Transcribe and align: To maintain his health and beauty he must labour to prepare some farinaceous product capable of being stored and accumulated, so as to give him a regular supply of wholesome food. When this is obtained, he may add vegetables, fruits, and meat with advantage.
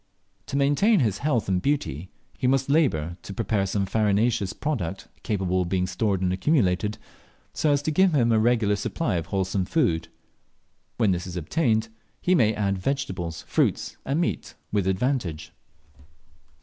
To 0.47 0.57
maintain 0.57 0.99
his 1.01 1.19
health 1.19 1.47
and 1.47 1.61
beauty 1.61 2.09
he 2.35 2.47
must 2.47 2.71
labour 2.71 3.17
to 3.21 3.33
prepare 3.35 3.67
some 3.67 3.85
farinaceous 3.85 4.51
product 4.51 5.07
capable 5.21 5.61
of 5.61 5.69
being 5.69 5.85
stored 5.85 6.21
and 6.23 6.33
accumulated, 6.33 6.97
so 7.53 7.71
as 7.71 7.83
to 7.83 7.91
give 7.91 8.15
him 8.15 8.31
a 8.31 8.39
regular 8.39 8.75
supply 8.75 9.17
of 9.17 9.27
wholesome 9.27 9.65
food. 9.65 10.07
When 10.97 11.11
this 11.11 11.27
is 11.27 11.37
obtained, 11.37 11.89
he 12.19 12.33
may 12.33 12.55
add 12.55 12.79
vegetables, 12.79 13.43
fruits, 13.43 13.95
and 14.03 14.19
meat 14.19 14.55
with 14.71 14.87
advantage. 14.87 15.51